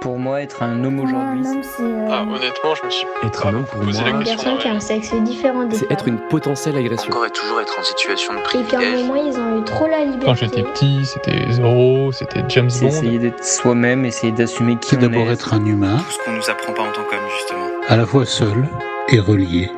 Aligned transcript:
Pour 0.00 0.16
moi, 0.18 0.42
être 0.42 0.62
un 0.62 0.84
homme 0.84 1.00
aujourd'hui, 1.00 1.44
homme, 1.44 1.62
c'est 1.62 1.82
euh, 1.82 2.08
Ah, 2.08 2.22
honnêtement, 2.22 2.74
je 2.80 2.86
me 2.86 2.90
suis 2.90 3.06
Être 3.24 3.42
pas 3.42 3.48
un 3.48 3.54
homme, 3.54 3.64
pour 3.64 3.80
posé 3.80 4.00
moi, 4.00 4.10
la 4.10 4.16
une 4.16 4.22
question. 4.22 4.36
personne 4.44 4.58
qui 4.58 4.68
a 4.68 4.72
un 4.72 4.80
sexe 4.80 5.12
différent 5.22 5.64
des 5.64 5.74
C'est 5.76 5.90
être 5.90 6.06
une 6.06 6.18
potentielle 6.28 6.76
agression. 6.76 7.10
Encore 7.10 7.26
et 7.26 7.30
toujours 7.30 7.60
être 7.60 7.76
en 7.78 7.82
situation 7.82 8.34
de 8.34 8.38
Et 8.38 8.42
qu'à 8.42 8.76
un 8.76 8.80
privilège. 8.80 9.02
moment, 9.06 9.16
ils 9.16 9.36
ont 9.40 9.60
eu 9.60 9.64
trop 9.64 9.86
la 9.88 10.04
liberté. 10.04 10.24
Quand 10.26 10.34
j'étais 10.34 10.62
petit, 10.62 11.04
c'était 11.04 11.50
Zorro, 11.50 12.12
c'était 12.12 12.44
James 12.48 12.70
c'est 12.70 12.82
Bond. 12.82 12.88
essayer 12.92 13.18
d'être 13.18 13.44
soi-même, 13.44 14.04
essayer 14.04 14.32
d'assumer 14.32 14.76
qui 14.76 14.94
on 14.94 15.00
d'abord 15.00 15.28
est. 15.30 15.32
être 15.32 15.52
un 15.54 15.66
humain, 15.66 15.96
Tout 15.98 16.12
ce 16.12 16.24
qu'on 16.24 16.32
nous 16.32 16.48
apprend 16.50 16.72
pas 16.74 16.82
en 16.82 16.92
tant 16.92 17.02
qu'homme, 17.02 17.28
justement. 17.36 17.66
à 17.88 17.96
la 17.96 18.06
fois 18.06 18.24
seul 18.24 18.68
et 19.08 19.18
relié. 19.18 19.68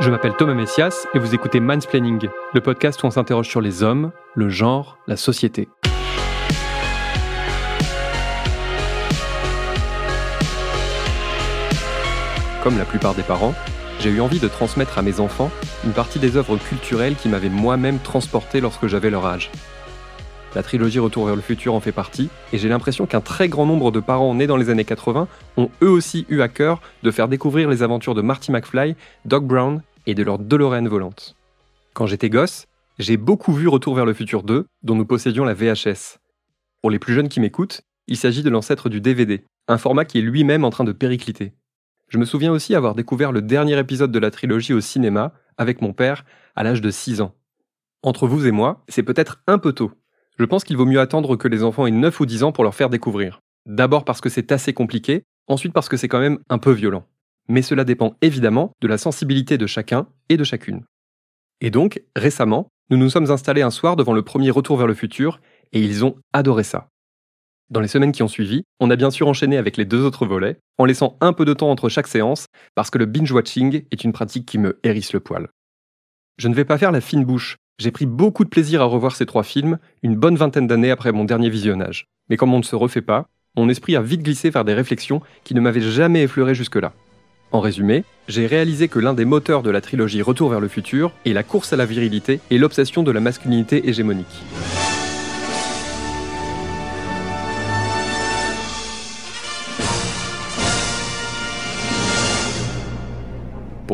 Je 0.00 0.10
m'appelle 0.10 0.32
Thomas 0.38 0.54
Messias 0.54 1.06
et 1.12 1.18
vous 1.18 1.34
écoutez 1.34 1.58
Mansplaining, 1.60 2.28
le 2.54 2.60
podcast 2.60 3.02
où 3.02 3.06
on 3.06 3.10
s'interroge 3.10 3.48
sur 3.48 3.60
les 3.60 3.82
hommes, 3.82 4.12
le 4.36 4.48
genre, 4.48 4.96
la 5.08 5.16
société. 5.16 5.68
Comme 12.62 12.76
la 12.76 12.84
plupart 12.84 13.14
des 13.14 13.22
parents, 13.22 13.54
j'ai 14.00 14.10
eu 14.10 14.20
envie 14.20 14.40
de 14.40 14.48
transmettre 14.48 14.98
à 14.98 15.02
mes 15.02 15.20
enfants 15.20 15.50
une 15.84 15.92
partie 15.92 16.18
des 16.18 16.36
œuvres 16.36 16.56
culturelles 16.56 17.14
qui 17.14 17.28
m'avaient 17.28 17.48
moi-même 17.48 18.00
transporté 18.00 18.60
lorsque 18.60 18.88
j'avais 18.88 19.10
leur 19.10 19.26
âge. 19.26 19.50
La 20.56 20.62
trilogie 20.64 20.98
Retour 20.98 21.26
vers 21.26 21.36
le 21.36 21.42
futur 21.42 21.74
en 21.74 21.80
fait 21.80 21.92
partie, 21.92 22.30
et 22.52 22.58
j'ai 22.58 22.68
l'impression 22.68 23.06
qu'un 23.06 23.20
très 23.20 23.48
grand 23.48 23.64
nombre 23.64 23.92
de 23.92 24.00
parents 24.00 24.34
nés 24.34 24.48
dans 24.48 24.56
les 24.56 24.70
années 24.70 24.84
80 24.84 25.28
ont 25.56 25.70
eux 25.82 25.90
aussi 25.90 26.26
eu 26.28 26.40
à 26.40 26.48
cœur 26.48 26.80
de 27.04 27.10
faire 27.12 27.28
découvrir 27.28 27.68
les 27.68 27.82
aventures 27.82 28.14
de 28.14 28.22
Marty 28.22 28.50
McFly, 28.50 28.96
Doc 29.24 29.44
Brown 29.44 29.82
et 30.06 30.14
de 30.14 30.22
leur 30.24 30.38
DeLorean 30.38 30.88
volante. 30.88 31.36
Quand 31.94 32.06
j'étais 32.06 32.30
gosse, 32.30 32.66
j'ai 32.98 33.16
beaucoup 33.16 33.52
vu 33.52 33.68
Retour 33.68 33.94
vers 33.94 34.06
le 34.06 34.14
futur 34.14 34.42
2, 34.42 34.66
dont 34.82 34.94
nous 34.96 35.06
possédions 35.06 35.44
la 35.44 35.54
VHS. 35.54 36.18
Pour 36.82 36.90
les 36.90 36.98
plus 36.98 37.14
jeunes 37.14 37.28
qui 37.28 37.40
m'écoutent, 37.40 37.82
il 38.08 38.16
s'agit 38.16 38.42
de 38.42 38.50
l'ancêtre 38.50 38.88
du 38.88 39.00
DVD, 39.00 39.44
un 39.68 39.78
format 39.78 40.04
qui 40.04 40.18
est 40.18 40.22
lui-même 40.22 40.64
en 40.64 40.70
train 40.70 40.84
de 40.84 40.92
péricliter. 40.92 41.52
Je 42.08 42.18
me 42.18 42.24
souviens 42.24 42.52
aussi 42.52 42.74
avoir 42.74 42.94
découvert 42.94 43.32
le 43.32 43.42
dernier 43.42 43.78
épisode 43.78 44.10
de 44.10 44.18
la 44.18 44.30
trilogie 44.30 44.72
au 44.72 44.80
cinéma, 44.80 45.32
avec 45.58 45.82
mon 45.82 45.92
père, 45.92 46.24
à 46.56 46.62
l'âge 46.62 46.80
de 46.80 46.90
6 46.90 47.20
ans. 47.20 47.34
Entre 48.02 48.26
vous 48.26 48.46
et 48.46 48.50
moi, 48.50 48.84
c'est 48.88 49.02
peut-être 49.02 49.42
un 49.46 49.58
peu 49.58 49.72
tôt. 49.72 49.92
Je 50.38 50.44
pense 50.44 50.64
qu'il 50.64 50.76
vaut 50.76 50.86
mieux 50.86 51.00
attendre 51.00 51.36
que 51.36 51.48
les 51.48 51.62
enfants 51.62 51.86
aient 51.86 51.90
9 51.90 52.20
ou 52.20 52.26
10 52.26 52.44
ans 52.44 52.52
pour 52.52 52.64
leur 52.64 52.74
faire 52.74 52.90
découvrir. 52.90 53.40
D'abord 53.66 54.04
parce 54.04 54.20
que 54.20 54.28
c'est 54.28 54.52
assez 54.52 54.72
compliqué, 54.72 55.24
ensuite 55.48 55.72
parce 55.72 55.88
que 55.88 55.96
c'est 55.96 56.08
quand 56.08 56.20
même 56.20 56.38
un 56.48 56.58
peu 56.58 56.70
violent. 56.70 57.04
Mais 57.48 57.62
cela 57.62 57.84
dépend 57.84 58.16
évidemment 58.22 58.72
de 58.80 58.88
la 58.88 58.98
sensibilité 58.98 59.58
de 59.58 59.66
chacun 59.66 60.06
et 60.28 60.36
de 60.36 60.44
chacune. 60.44 60.84
Et 61.60 61.70
donc, 61.70 62.02
récemment, 62.14 62.68
nous 62.90 62.96
nous 62.96 63.10
sommes 63.10 63.30
installés 63.30 63.62
un 63.62 63.70
soir 63.70 63.96
devant 63.96 64.12
le 64.12 64.22
premier 64.22 64.50
Retour 64.50 64.76
vers 64.76 64.86
le 64.86 64.94
futur, 64.94 65.40
et 65.72 65.80
ils 65.80 66.04
ont 66.04 66.16
adoré 66.32 66.62
ça. 66.62 66.88
Dans 67.70 67.80
les 67.80 67.88
semaines 67.88 68.12
qui 68.12 68.22
ont 68.22 68.28
suivi, 68.28 68.64
on 68.80 68.88
a 68.88 68.96
bien 68.96 69.10
sûr 69.10 69.28
enchaîné 69.28 69.58
avec 69.58 69.76
les 69.76 69.84
deux 69.84 70.02
autres 70.02 70.24
volets, 70.24 70.56
en 70.78 70.86
laissant 70.86 71.18
un 71.20 71.34
peu 71.34 71.44
de 71.44 71.52
temps 71.52 71.70
entre 71.70 71.90
chaque 71.90 72.06
séance, 72.06 72.46
parce 72.74 72.88
que 72.88 72.96
le 72.96 73.04
binge-watching 73.04 73.82
est 73.90 74.04
une 74.04 74.12
pratique 74.12 74.46
qui 74.46 74.56
me 74.56 74.78
hérisse 74.84 75.12
le 75.12 75.20
poil. 75.20 75.48
Je 76.38 76.48
ne 76.48 76.54
vais 76.54 76.64
pas 76.64 76.78
faire 76.78 76.92
la 76.92 77.02
fine 77.02 77.24
bouche, 77.24 77.58
j'ai 77.78 77.90
pris 77.90 78.06
beaucoup 78.06 78.44
de 78.44 78.48
plaisir 78.48 78.80
à 78.80 78.86
revoir 78.86 79.14
ces 79.14 79.26
trois 79.26 79.42
films, 79.42 79.78
une 80.02 80.16
bonne 80.16 80.36
vingtaine 80.36 80.66
d'années 80.66 80.90
après 80.90 81.12
mon 81.12 81.24
dernier 81.24 81.50
visionnage. 81.50 82.06
Mais 82.30 82.38
comme 82.38 82.54
on 82.54 82.58
ne 82.58 82.64
se 82.64 82.74
refait 82.74 83.02
pas, 83.02 83.26
mon 83.54 83.68
esprit 83.68 83.96
a 83.96 84.02
vite 84.02 84.22
glissé 84.22 84.48
vers 84.48 84.64
des 84.64 84.74
réflexions 84.74 85.20
qui 85.44 85.54
ne 85.54 85.60
m'avaient 85.60 85.82
jamais 85.82 86.22
effleuré 86.22 86.54
jusque-là. 86.54 86.94
En 87.52 87.60
résumé, 87.60 88.04
j'ai 88.28 88.46
réalisé 88.46 88.88
que 88.88 88.98
l'un 88.98 89.12
des 89.12 89.26
moteurs 89.26 89.62
de 89.62 89.70
la 89.70 89.82
trilogie 89.82 90.22
Retour 90.22 90.48
vers 90.48 90.60
le 90.60 90.68
futur 90.68 91.12
est 91.26 91.34
la 91.34 91.42
course 91.42 91.74
à 91.74 91.76
la 91.76 91.86
virilité 91.86 92.40
et 92.50 92.56
l'obsession 92.56 93.02
de 93.02 93.10
la 93.10 93.20
masculinité 93.20 93.88
hégémonique. 93.88 94.42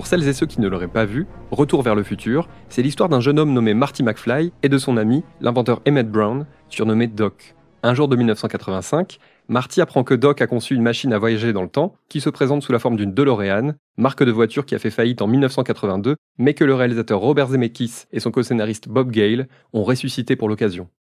Pour 0.05 0.10
celles 0.10 0.28
et 0.28 0.34
ceux 0.34 0.44
qui 0.44 0.60
ne 0.60 0.69
l'auraient 0.69 0.86
pas 0.86 1.06
vu, 1.06 1.27
Retour 1.50 1.80
vers 1.80 1.94
le 1.94 2.02
futur, 2.02 2.47
c'est 2.69 2.83
l'histoire 2.83 3.08
d'un 3.08 3.20
jeune 3.20 3.39
homme 3.39 3.55
nommé 3.55 3.73
Marty 3.73 4.02
McFly 4.02 4.52
et 4.62 4.68
de 4.68 4.77
son 4.77 4.98
ami, 4.98 5.24
l'inventeur 5.40 5.80
Emmett 5.89 6.11
Brown, 6.11 6.45
surnommé 6.68 7.06
Doc. 7.06 7.55
Un 7.83 7.95
jour 7.95 8.06
de 8.06 8.14
1985, 8.14 9.17
Marty 9.48 9.80
apprend 9.80 10.05
que 10.05 10.12
Doc 10.12 10.42
a 10.42 10.46
conçu 10.46 10.74
une 10.74 10.83
machine 10.83 11.14
à 11.14 11.18
voyager 11.18 11.55
dans 11.55 11.62
le 11.62 11.70
temps 11.70 11.95
qui 12.11 12.20
se 12.20 12.29
présente 12.29 12.62
sous 12.62 12.70
la 12.70 12.79
forme 12.79 12.96
d'une 12.96 13.14
DeLorean, 13.14 13.73
marque 13.96 14.23
de 14.23 14.30
voiture 14.30 14.67
qui 14.67 14.74
a 14.74 14.79
fait 14.79 14.90
faillite 14.90 15.23
en 15.23 15.27
1982, 15.27 16.17
mais 16.36 16.52
que 16.52 16.64
le 16.64 16.74
réalisateur 16.74 17.20
Robert 17.20 17.48
Zemeckis 17.48 18.05
et 18.12 18.20
son 18.20 18.30
co-scénariste 18.30 18.90
Bob 18.90 19.11
Gale 19.11 19.48
ont 19.73 19.84
ressuscité 19.84 20.36
pour 20.36 20.50
l'occasion. 20.50 20.90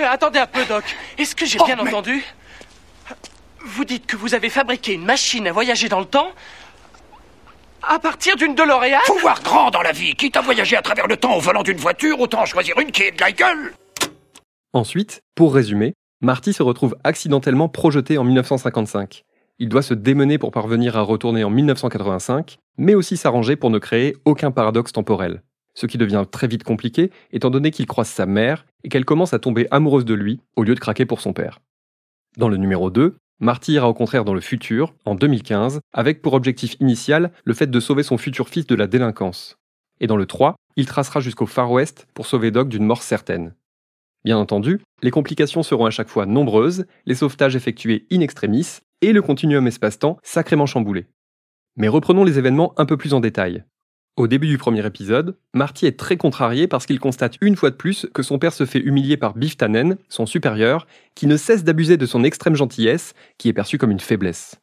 Euh, 0.00 0.04
Attendez 0.08 0.38
un 0.38 0.46
peu, 0.46 0.64
Doc. 0.66 0.84
Est-ce 1.18 1.36
que 1.36 1.44
j'ai 1.44 1.58
bien 1.58 1.78
entendu? 1.78 2.24
Vous 3.66 3.84
dites 3.84 4.06
que 4.06 4.16
vous 4.16 4.34
avez 4.34 4.48
fabriqué 4.48 4.94
une 4.94 5.04
machine 5.04 5.46
à 5.48 5.52
voyager 5.52 5.88
dans 5.88 5.98
le 5.98 6.06
temps 6.06 6.30
à 7.82 7.98
partir 7.98 8.36
d'une 8.36 8.54
DeLorean 8.54 9.00
Faut 9.06 9.18
voir 9.18 9.42
grand 9.42 9.70
dans 9.70 9.82
la 9.82 9.90
vie. 9.90 10.14
Quitte 10.14 10.36
à 10.36 10.40
voyager 10.40 10.76
à 10.76 10.82
travers 10.82 11.08
le 11.08 11.16
temps 11.16 11.36
au 11.36 11.40
volant 11.40 11.64
d'une 11.64 11.76
voiture, 11.76 12.20
autant 12.20 12.44
choisir 12.44 12.78
une 12.78 12.92
qui 12.92 13.02
est 13.02 13.10
de 13.10 13.20
la 13.20 13.32
gueule. 13.32 13.74
Ensuite, 14.72 15.20
pour 15.34 15.52
résumer, 15.52 15.94
Marty 16.20 16.52
se 16.52 16.62
retrouve 16.62 16.96
accidentellement 17.02 17.68
projeté 17.68 18.18
en 18.18 18.24
1955. 18.24 19.24
Il 19.58 19.68
doit 19.68 19.82
se 19.82 19.94
démener 19.94 20.38
pour 20.38 20.52
parvenir 20.52 20.96
à 20.96 21.02
retourner 21.02 21.42
en 21.42 21.50
1985, 21.50 22.58
mais 22.78 22.94
aussi 22.94 23.16
s'arranger 23.16 23.56
pour 23.56 23.70
ne 23.70 23.78
créer 23.78 24.16
aucun 24.24 24.52
paradoxe 24.52 24.92
temporel. 24.92 25.42
Ce 25.74 25.86
qui 25.86 25.98
devient 25.98 26.24
très 26.30 26.46
vite 26.46 26.62
compliqué, 26.62 27.10
étant 27.32 27.50
donné 27.50 27.72
qu'il 27.72 27.86
croise 27.86 28.08
sa 28.08 28.26
mère 28.26 28.64
et 28.84 28.88
qu'elle 28.88 29.04
commence 29.04 29.34
à 29.34 29.38
tomber 29.38 29.66
amoureuse 29.72 30.04
de 30.04 30.14
lui 30.14 30.40
au 30.54 30.62
lieu 30.62 30.74
de 30.74 30.80
craquer 30.80 31.04
pour 31.04 31.20
son 31.20 31.32
père. 31.32 31.58
Dans 32.36 32.48
le 32.48 32.56
numéro 32.58 32.90
2, 32.90 33.16
Marty 33.38 33.72
ira 33.72 33.88
au 33.88 33.94
contraire 33.94 34.24
dans 34.24 34.32
le 34.32 34.40
futur, 34.40 34.94
en 35.04 35.14
2015, 35.14 35.80
avec 35.92 36.22
pour 36.22 36.32
objectif 36.32 36.76
initial 36.80 37.32
le 37.44 37.52
fait 37.52 37.70
de 37.70 37.80
sauver 37.80 38.02
son 38.02 38.16
futur 38.16 38.48
fils 38.48 38.66
de 38.66 38.74
la 38.74 38.86
délinquance. 38.86 39.58
Et 40.00 40.06
dans 40.06 40.16
le 40.16 40.24
3, 40.24 40.56
il 40.76 40.86
tracera 40.86 41.20
jusqu'au 41.20 41.44
Far 41.44 41.70
West 41.70 42.06
pour 42.14 42.26
sauver 42.26 42.50
Doc 42.50 42.68
d'une 42.68 42.84
mort 42.84 43.02
certaine. 43.02 43.54
Bien 44.24 44.38
entendu, 44.38 44.80
les 45.02 45.10
complications 45.10 45.62
seront 45.62 45.84
à 45.84 45.90
chaque 45.90 46.08
fois 46.08 46.24
nombreuses, 46.24 46.86
les 47.04 47.14
sauvetages 47.14 47.56
effectués 47.56 48.06
in 48.10 48.20
extremis 48.20 48.78
et 49.02 49.12
le 49.12 49.20
continuum 49.20 49.66
espace-temps 49.66 50.16
sacrément 50.22 50.66
chamboulé. 50.66 51.06
Mais 51.76 51.88
reprenons 51.88 52.24
les 52.24 52.38
événements 52.38 52.72
un 52.78 52.86
peu 52.86 52.96
plus 52.96 53.12
en 53.12 53.20
détail. 53.20 53.64
Au 54.16 54.28
début 54.28 54.46
du 54.46 54.56
premier 54.56 54.86
épisode, 54.86 55.36
Marty 55.52 55.84
est 55.84 55.98
très 55.98 56.16
contrarié 56.16 56.66
parce 56.66 56.86
qu'il 56.86 56.98
constate 56.98 57.36
une 57.42 57.54
fois 57.54 57.68
de 57.68 57.74
plus 57.74 58.06
que 58.14 58.22
son 58.22 58.38
père 58.38 58.54
se 58.54 58.64
fait 58.64 58.78
humilier 58.78 59.18
par 59.18 59.34
Biff 59.34 59.58
Tannen, 59.58 59.98
son 60.08 60.24
supérieur, 60.24 60.86
qui 61.14 61.26
ne 61.26 61.36
cesse 61.36 61.64
d'abuser 61.64 61.98
de 61.98 62.06
son 62.06 62.24
extrême 62.24 62.54
gentillesse, 62.54 63.12
qui 63.36 63.50
est 63.50 63.52
perçue 63.52 63.76
comme 63.76 63.90
une 63.90 64.00
faiblesse. 64.00 64.58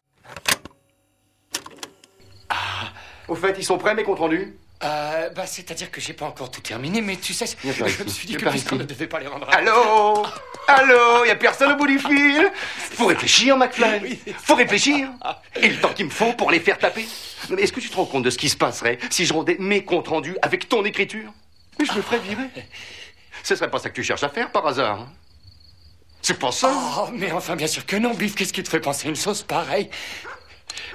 Au 3.28 3.36
fait, 3.36 3.56
ils 3.59 3.64
sont 3.64 3.78
prêts, 3.78 3.94
mes 3.94 4.02
comptes 4.02 4.18
rendus 4.18 4.58
Euh, 4.83 5.29
bah, 5.29 5.45
c'est-à-dire 5.47 5.89
que 5.91 6.01
j'ai 6.01 6.13
pas 6.13 6.25
encore 6.25 6.51
tout 6.51 6.59
terminé, 6.61 6.99
mais 7.01 7.16
tu 7.16 7.33
sais, 7.33 7.45
je 7.63 8.03
me 8.03 8.09
suis 8.09 8.27
dit 8.27 8.35
que 8.35 8.49
puisqu'on 8.49 8.75
ne 8.75 8.83
devait 8.83 9.07
pas 9.07 9.19
les 9.19 9.27
rendre 9.27 9.47
à- 9.49 9.55
Allô 9.55 10.25
Allô 10.67 11.25
Y 11.25 11.29
a 11.31 11.35
personne 11.35 11.71
au 11.71 11.75
bout 11.75 11.88
du 11.88 11.99
fil 11.99 12.51
Faut 12.77 13.05
réfléchir, 13.05 13.55
McFly. 13.57 13.99
Oui. 14.01 14.19
Faut 14.43 14.55
réfléchir. 14.55 15.09
Et 15.55 15.69
le 15.69 15.79
temps 15.79 15.93
qu'il 15.93 16.05
me 16.05 16.11
faut 16.11 16.33
pour 16.33 16.51
les 16.51 16.59
faire 16.59 16.77
taper. 16.77 17.05
Mais 17.49 17.61
est-ce 17.61 17.72
que 17.73 17.79
tu 17.79 17.89
te 17.89 17.95
rends 17.95 18.05
compte 18.05 18.23
de 18.23 18.29
ce 18.29 18.38
qui 18.38 18.49
se 18.49 18.57
passerait 18.57 18.97
si 19.09 19.25
je 19.25 19.33
rendais 19.33 19.55
mes 19.59 19.83
comptes 19.85 20.07
rendus 20.09 20.38
avec 20.41 20.67
ton 20.67 20.83
écriture 20.85 21.31
Mais 21.79 21.85
je 21.85 21.93
me 21.93 22.01
ferais 22.01 22.19
virer. 22.19 22.49
Ce 23.43 23.55
serait 23.55 23.69
pas 23.72 23.79
ça 23.79 23.89
que 23.89 23.95
tu 23.95 24.03
cherches 24.03 24.23
à 24.23 24.29
faire 24.29 24.51
par 24.51 24.66
hasard 24.67 24.99
hein. 25.01 25.09
C'est 26.22 26.39
pas 26.39 26.53
ça. 26.53 26.72
Oh, 26.73 27.09
mais 27.11 27.31
enfin, 27.33 27.57
bien 27.57 27.67
sûr 27.67 27.85
que 27.85 27.97
non, 27.97 28.13
Biff, 28.13 28.33
qu'est-ce 28.35 28.53
qui 28.53 28.63
te 28.63 28.69
fait 28.69 28.79
penser 28.79 29.09
une 29.09 29.16
chose 29.17 29.43
pareille? 29.43 29.89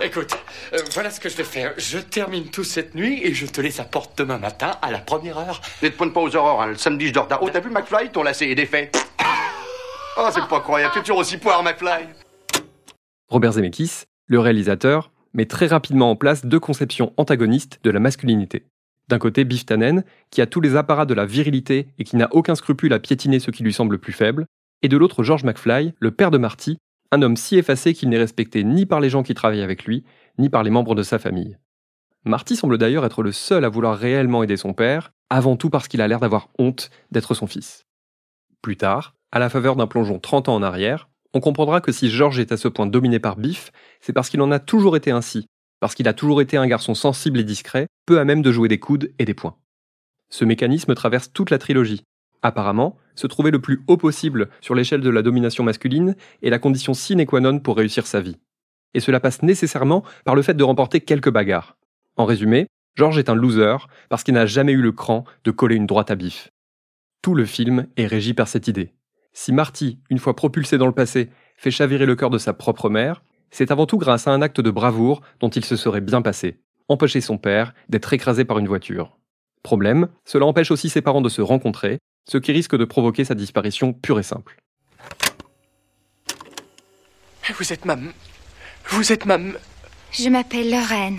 Écoute, 0.00 0.36
euh, 0.72 0.78
voilà 0.92 1.10
ce 1.10 1.20
que 1.20 1.28
je 1.28 1.36
vais 1.36 1.44
faire. 1.44 1.74
Je 1.76 1.98
termine 1.98 2.50
tout 2.50 2.64
cette 2.64 2.94
nuit 2.94 3.20
et 3.22 3.34
je 3.34 3.46
te 3.46 3.60
laisse 3.60 3.80
à 3.80 3.84
porte 3.84 4.16
demain 4.18 4.38
matin 4.38 4.72
à 4.82 4.90
la 4.90 4.98
première 4.98 5.38
heure. 5.38 5.60
Ne 5.82 5.88
te 5.88 5.96
pointe 5.96 6.12
pas 6.12 6.20
aux 6.20 6.34
aurores, 6.36 6.62
hein. 6.62 6.66
le 6.68 6.76
samedi 6.76 7.08
je 7.08 7.14
dors 7.14 7.28
tard. 7.28 7.40
Oh, 7.42 7.50
t'as 7.52 7.60
vu 7.60 7.70
McFly 7.70 8.10
Ton 8.10 8.22
lacet 8.22 8.50
est 8.50 8.54
défait. 8.54 8.90
Oh, 10.20 10.28
c'est 10.34 10.44
pas 10.48 10.58
croyable, 10.58 10.92
t'es 10.92 11.00
toujours 11.00 11.18
aussi 11.18 11.36
poire, 11.36 11.62
McFly 11.62 12.06
Robert 13.28 13.52
Zemeckis, 13.52 14.02
le 14.26 14.40
réalisateur, 14.40 15.12
met 15.32 15.44
très 15.44 15.68
rapidement 15.68 16.10
en 16.10 16.16
place 16.16 16.44
deux 16.44 16.58
conceptions 16.58 17.12
antagonistes 17.16 17.78
de 17.84 17.90
la 17.90 18.00
masculinité. 18.00 18.64
D'un 19.06 19.18
côté, 19.18 19.44
Biff 19.44 19.64
Tannen, 19.64 20.02
qui 20.30 20.40
a 20.40 20.46
tous 20.46 20.60
les 20.60 20.74
apparats 20.74 21.06
de 21.06 21.14
la 21.14 21.24
virilité 21.24 21.86
et 22.00 22.04
qui 22.04 22.16
n'a 22.16 22.28
aucun 22.32 22.56
scrupule 22.56 22.92
à 22.94 22.98
piétiner 22.98 23.38
ce 23.38 23.52
qui 23.52 23.62
lui 23.62 23.72
semble 23.72 23.98
plus 23.98 24.12
faible, 24.12 24.46
et 24.82 24.88
de 24.88 24.96
l'autre, 24.96 25.22
George 25.22 25.44
McFly, 25.44 25.94
le 26.00 26.10
père 26.10 26.32
de 26.32 26.38
Marty, 26.38 26.78
un 27.10 27.22
homme 27.22 27.36
si 27.36 27.56
effacé 27.56 27.94
qu'il 27.94 28.08
n'est 28.08 28.18
respecté 28.18 28.64
ni 28.64 28.86
par 28.86 29.00
les 29.00 29.10
gens 29.10 29.22
qui 29.22 29.34
travaillent 29.34 29.62
avec 29.62 29.84
lui, 29.84 30.04
ni 30.38 30.48
par 30.48 30.62
les 30.62 30.70
membres 30.70 30.94
de 30.94 31.02
sa 31.02 31.18
famille. 31.18 31.56
Marty 32.24 32.56
semble 32.56 32.78
d'ailleurs 32.78 33.04
être 33.04 33.22
le 33.22 33.32
seul 33.32 33.64
à 33.64 33.68
vouloir 33.68 33.96
réellement 33.96 34.42
aider 34.42 34.56
son 34.56 34.74
père, 34.74 35.12
avant 35.30 35.56
tout 35.56 35.70
parce 35.70 35.88
qu'il 35.88 36.00
a 36.00 36.08
l'air 36.08 36.20
d'avoir 36.20 36.48
honte 36.58 36.90
d'être 37.10 37.34
son 37.34 37.46
fils. 37.46 37.86
Plus 38.60 38.76
tard, 38.76 39.14
à 39.32 39.38
la 39.38 39.48
faveur 39.48 39.76
d'un 39.76 39.86
plongeon 39.86 40.18
30 40.18 40.48
ans 40.48 40.54
en 40.54 40.62
arrière, 40.62 41.08
on 41.34 41.40
comprendra 41.40 41.80
que 41.80 41.92
si 41.92 42.10
George 42.10 42.38
est 42.38 42.52
à 42.52 42.56
ce 42.56 42.68
point 42.68 42.86
dominé 42.86 43.18
par 43.18 43.36
Biff, 43.36 43.70
c'est 44.00 44.12
parce 44.12 44.30
qu'il 44.30 44.40
en 44.40 44.50
a 44.50 44.58
toujours 44.58 44.96
été 44.96 45.10
ainsi, 45.10 45.46
parce 45.80 45.94
qu'il 45.94 46.08
a 46.08 46.14
toujours 46.14 46.40
été 46.40 46.56
un 46.56 46.66
garçon 46.66 46.94
sensible 46.94 47.38
et 47.38 47.44
discret, 47.44 47.86
peu 48.06 48.18
à 48.18 48.24
même 48.24 48.42
de 48.42 48.52
jouer 48.52 48.68
des 48.68 48.80
coudes 48.80 49.12
et 49.18 49.24
des 49.24 49.34
poings. 49.34 49.56
Ce 50.30 50.44
mécanisme 50.44 50.94
traverse 50.94 51.32
toute 51.32 51.50
la 51.50 51.58
trilogie. 51.58 52.02
Apparemment, 52.42 52.96
se 53.18 53.26
trouver 53.26 53.50
le 53.50 53.60
plus 53.60 53.82
haut 53.88 53.96
possible 53.96 54.48
sur 54.60 54.76
l'échelle 54.76 55.00
de 55.00 55.10
la 55.10 55.22
domination 55.22 55.64
masculine 55.64 56.14
est 56.42 56.50
la 56.50 56.60
condition 56.60 56.94
sine 56.94 57.26
qua 57.26 57.40
non 57.40 57.58
pour 57.58 57.76
réussir 57.76 58.06
sa 58.06 58.20
vie. 58.20 58.36
Et 58.94 59.00
cela 59.00 59.18
passe 59.18 59.42
nécessairement 59.42 60.04
par 60.24 60.36
le 60.36 60.42
fait 60.42 60.54
de 60.54 60.62
remporter 60.62 61.00
quelques 61.00 61.30
bagarres. 61.30 61.76
En 62.16 62.26
résumé, 62.26 62.68
George 62.94 63.18
est 63.18 63.28
un 63.28 63.34
loser 63.34 63.76
parce 64.08 64.22
qu'il 64.22 64.34
n'a 64.34 64.46
jamais 64.46 64.72
eu 64.72 64.80
le 64.80 64.92
cran 64.92 65.24
de 65.42 65.50
coller 65.50 65.74
une 65.74 65.86
droite 65.86 66.12
à 66.12 66.14
bif. 66.14 66.50
Tout 67.20 67.34
le 67.34 67.44
film 67.44 67.88
est 67.96 68.06
régi 68.06 68.34
par 68.34 68.46
cette 68.46 68.68
idée. 68.68 68.94
Si 69.32 69.52
Marty, 69.52 69.98
une 70.10 70.18
fois 70.18 70.36
propulsé 70.36 70.78
dans 70.78 70.86
le 70.86 70.92
passé, 70.92 71.28
fait 71.56 71.72
chavirer 71.72 72.06
le 72.06 72.14
cœur 72.14 72.30
de 72.30 72.38
sa 72.38 72.52
propre 72.52 72.88
mère, 72.88 73.22
c'est 73.50 73.72
avant 73.72 73.86
tout 73.86 73.98
grâce 73.98 74.28
à 74.28 74.32
un 74.32 74.42
acte 74.42 74.60
de 74.60 74.70
bravoure 74.70 75.22
dont 75.40 75.48
il 75.48 75.64
se 75.64 75.74
serait 75.74 76.00
bien 76.00 76.22
passé, 76.22 76.60
empêcher 76.86 77.20
son 77.20 77.36
père 77.36 77.74
d'être 77.88 78.12
écrasé 78.12 78.44
par 78.44 78.58
une 78.58 78.68
voiture. 78.68 79.18
Problème, 79.64 80.08
cela 80.24 80.46
empêche 80.46 80.70
aussi 80.70 80.88
ses 80.88 81.02
parents 81.02 81.20
de 81.20 81.28
se 81.28 81.42
rencontrer, 81.42 81.98
ce 82.28 82.38
qui 82.38 82.52
risque 82.52 82.76
de 82.76 82.84
provoquer 82.84 83.24
sa 83.24 83.34
disparition 83.34 83.92
pure 83.92 84.20
et 84.20 84.22
simple. 84.22 84.56
Vous 87.58 87.72
êtes 87.72 87.84
ma... 87.86 87.96
Vous 88.90 89.12
êtes 89.12 89.24
ma... 89.24 89.38
Je 90.12 90.28
m'appelle 90.28 90.70
Lorraine. 90.70 91.18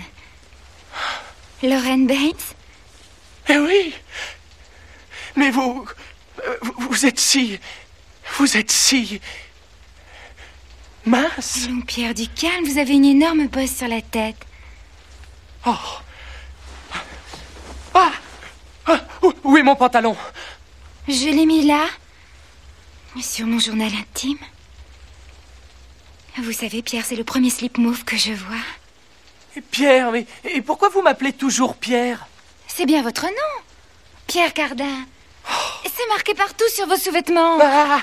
Lorraine 1.62 2.06
Bates 2.06 2.54
Eh 3.48 3.58
oui! 3.58 3.94
Mais 5.36 5.50
vous... 5.50 5.86
Vous, 6.78 7.04
êtes 7.06 7.18
si... 7.18 7.58
Vous 8.38 8.56
êtes 8.56 8.70
si... 8.70 9.20
Mince. 11.04 11.64
Allons, 11.66 11.80
Pierre, 11.80 12.14
du 12.14 12.28
calme, 12.28 12.64
vous 12.64 12.78
avez 12.78 12.92
une 12.94 13.04
énorme 13.04 13.48
bosse 13.48 13.74
sur 13.74 13.88
la 13.88 14.00
tête. 14.02 14.36
Oh. 15.66 15.74
Ah, 17.94 18.12
ah. 18.86 19.00
Où- 19.22 19.32
Où 19.44 19.56
est 19.56 19.62
mon 19.62 19.76
pantalon? 19.76 20.16
Je 21.08 21.28
l'ai 21.28 21.46
mis 21.46 21.66
là, 21.66 21.86
sur 23.20 23.46
mon 23.46 23.58
journal 23.58 23.90
intime. 23.98 24.38
Vous 26.38 26.52
savez, 26.52 26.82
Pierre, 26.82 27.04
c'est 27.04 27.16
le 27.16 27.24
premier 27.24 27.50
slip 27.50 27.78
mauve 27.78 28.04
que 28.04 28.16
je 28.16 28.32
vois. 28.32 29.62
Pierre, 29.70 30.12
mais... 30.12 30.26
Et 30.44 30.62
pourquoi 30.62 30.88
vous 30.88 31.02
m'appelez 31.02 31.32
toujours 31.32 31.76
Pierre? 31.76 32.26
C'est 32.68 32.86
bien 32.86 33.02
votre 33.02 33.26
nom, 33.26 33.64
Pierre 34.26 34.54
Cardin. 34.54 35.04
C'est 35.84 36.08
marqué 36.08 36.34
partout 36.34 36.68
sur 36.68 36.86
vos 36.86 36.96
sous-vêtements. 36.96 37.58
Ah 37.60 38.00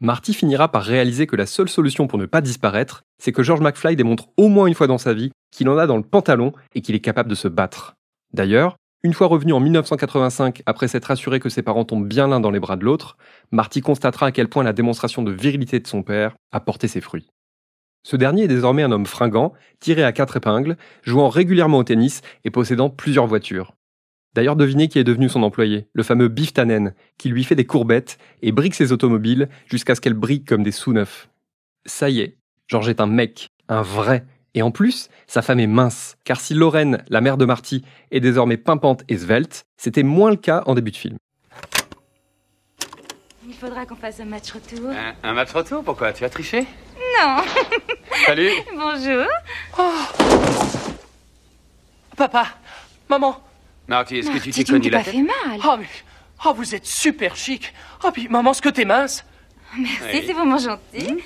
Marty 0.00 0.34
finira 0.34 0.70
par 0.70 0.82
réaliser 0.82 1.26
que 1.26 1.36
la 1.36 1.46
seule 1.46 1.68
solution 1.68 2.06
pour 2.06 2.18
ne 2.18 2.26
pas 2.26 2.40
disparaître, 2.40 3.02
c'est 3.22 3.32
que 3.32 3.42
George 3.42 3.60
McFly 3.60 3.96
démontre 3.96 4.28
au 4.36 4.48
moins 4.48 4.66
une 4.66 4.74
fois 4.74 4.86
dans 4.86 4.98
sa 4.98 5.14
vie 5.14 5.30
qu'il 5.50 5.68
en 5.68 5.78
a 5.78 5.86
dans 5.86 5.96
le 5.96 6.02
pantalon 6.02 6.52
et 6.74 6.80
qu'il 6.80 6.94
est 6.94 7.00
capable 7.00 7.30
de 7.30 7.34
se 7.34 7.48
battre. 7.48 7.94
D'ailleurs, 8.32 8.76
une 9.06 9.14
fois 9.14 9.28
revenu 9.28 9.52
en 9.52 9.60
1985 9.60 10.62
après 10.66 10.88
s'être 10.88 11.12
assuré 11.12 11.38
que 11.38 11.48
ses 11.48 11.62
parents 11.62 11.84
tombent 11.84 12.08
bien 12.08 12.26
l'un 12.26 12.40
dans 12.40 12.50
les 12.50 12.58
bras 12.58 12.76
de 12.76 12.84
l'autre, 12.84 13.16
Marty 13.52 13.80
constatera 13.80 14.26
à 14.26 14.32
quel 14.32 14.48
point 14.48 14.64
la 14.64 14.72
démonstration 14.72 15.22
de 15.22 15.30
virilité 15.30 15.78
de 15.78 15.86
son 15.86 16.02
père 16.02 16.34
a 16.50 16.58
porté 16.58 16.88
ses 16.88 17.00
fruits. 17.00 17.28
Ce 18.02 18.16
dernier 18.16 18.42
est 18.42 18.48
désormais 18.48 18.82
un 18.82 18.90
homme 18.90 19.06
fringant, 19.06 19.52
tiré 19.78 20.02
à 20.02 20.10
quatre 20.10 20.36
épingles, 20.36 20.76
jouant 21.04 21.28
régulièrement 21.28 21.78
au 21.78 21.84
tennis 21.84 22.20
et 22.44 22.50
possédant 22.50 22.90
plusieurs 22.90 23.28
voitures. 23.28 23.74
D'ailleurs, 24.34 24.56
devinez 24.56 24.88
qui 24.88 24.98
est 24.98 25.04
devenu 25.04 25.28
son 25.28 25.44
employé, 25.44 25.86
le 25.92 26.02
fameux 26.02 26.26
Biff 26.26 26.52
Tannen, 26.52 26.92
qui 27.16 27.28
lui 27.28 27.44
fait 27.44 27.54
des 27.54 27.64
courbettes 27.64 28.18
et 28.42 28.50
brique 28.50 28.74
ses 28.74 28.90
automobiles 28.90 29.48
jusqu'à 29.66 29.94
ce 29.94 30.00
qu'elles 30.00 30.14
brillent 30.14 30.44
comme 30.44 30.64
des 30.64 30.72
sous-neufs. 30.72 31.28
Ça 31.84 32.10
y 32.10 32.20
est, 32.20 32.38
George 32.66 32.88
est 32.88 33.00
un 33.00 33.06
mec, 33.06 33.50
un 33.68 33.82
vrai. 33.82 34.26
Et 34.56 34.62
en 34.62 34.70
plus, 34.70 35.10
sa 35.26 35.42
femme 35.42 35.60
est 35.60 35.66
mince, 35.66 36.16
car 36.24 36.40
si 36.40 36.54
Lorraine, 36.54 37.04
la 37.10 37.20
mère 37.20 37.36
de 37.36 37.44
Marty, 37.44 37.84
est 38.10 38.20
désormais 38.20 38.56
pimpante 38.56 39.02
et 39.06 39.18
svelte, 39.18 39.66
c'était 39.76 40.02
moins 40.02 40.30
le 40.30 40.36
cas 40.36 40.62
en 40.64 40.74
début 40.74 40.90
de 40.92 40.96
film. 40.96 41.18
Il 43.46 43.52
faudra 43.54 43.84
qu'on 43.84 43.96
fasse 43.96 44.18
un 44.18 44.24
match 44.24 44.50
retour. 44.52 44.88
Un, 44.90 45.14
un 45.22 45.32
match 45.34 45.52
retour 45.52 45.84
Pourquoi? 45.84 46.14
Tu 46.14 46.24
as 46.24 46.30
triché? 46.30 46.66
Non. 47.20 47.42
Salut 48.24 48.50
Bonjour. 48.74 49.26
Papa 52.16 52.46
Maman 53.10 53.38
Marty, 53.88 54.16
est-ce 54.18 54.30
que 54.30 54.38
tu 54.38 54.50
t'es 54.52 54.90
pas 54.90 55.02
tête 55.02 55.14
fait 55.14 55.22
mal. 55.22 55.60
Oh, 55.66 55.76
mais... 55.78 55.86
Oh, 56.46 56.54
vous 56.54 56.74
êtes 56.74 56.86
super 56.86 57.36
chic 57.36 57.74
Oh, 58.04 58.10
puis 58.10 58.28
maman, 58.28 58.54
ce 58.54 58.62
que 58.62 58.70
t'es 58.70 58.86
mince 58.86 59.22
Merci, 59.78 59.98
Oui. 60.12 60.24
c'est 60.26 60.32
vraiment 60.32 60.58
gentil. 60.58 61.22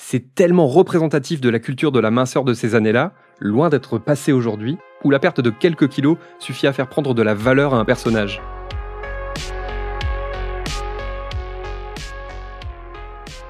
C'est 0.00 0.34
tellement 0.34 0.68
représentatif 0.68 1.40
de 1.40 1.50
la 1.50 1.58
culture 1.58 1.90
de 1.90 1.98
la 1.98 2.12
minceur 2.12 2.44
de 2.44 2.54
ces 2.54 2.76
années-là, 2.76 3.12
loin 3.40 3.68
d'être 3.68 3.98
passé 3.98 4.32
aujourd'hui, 4.32 4.78
où 5.04 5.10
la 5.10 5.18
perte 5.18 5.40
de 5.40 5.50
quelques 5.50 5.88
kilos 5.88 6.16
suffit 6.38 6.68
à 6.68 6.72
faire 6.72 6.88
prendre 6.88 7.14
de 7.14 7.20
la 7.20 7.34
valeur 7.34 7.74
à 7.74 7.78
un 7.78 7.84
personnage. 7.84 8.40